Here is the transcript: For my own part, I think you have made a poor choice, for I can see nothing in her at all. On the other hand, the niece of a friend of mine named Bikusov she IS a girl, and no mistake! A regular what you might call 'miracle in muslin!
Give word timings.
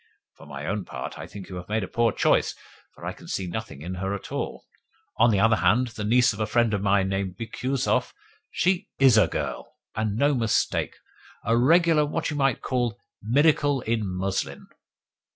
For 0.35 0.47
my 0.47 0.65
own 0.65 0.83
part, 0.83 1.19
I 1.19 1.27
think 1.27 1.47
you 1.47 1.57
have 1.57 1.69
made 1.69 1.83
a 1.83 1.87
poor 1.87 2.11
choice, 2.11 2.55
for 2.95 3.05
I 3.05 3.13
can 3.13 3.27
see 3.27 3.45
nothing 3.45 3.83
in 3.83 3.93
her 4.01 4.15
at 4.15 4.31
all. 4.31 4.65
On 5.17 5.29
the 5.29 5.39
other 5.39 5.57
hand, 5.57 5.89
the 5.89 6.03
niece 6.03 6.33
of 6.33 6.39
a 6.39 6.47
friend 6.47 6.73
of 6.73 6.81
mine 6.81 7.07
named 7.07 7.37
Bikusov 7.37 8.11
she 8.49 8.87
IS 8.97 9.15
a 9.15 9.27
girl, 9.27 9.75
and 9.93 10.15
no 10.15 10.33
mistake! 10.33 10.95
A 11.45 11.55
regular 11.55 12.03
what 12.03 12.31
you 12.31 12.35
might 12.35 12.63
call 12.63 12.97
'miracle 13.21 13.81
in 13.81 14.01
muslin! 14.09 14.65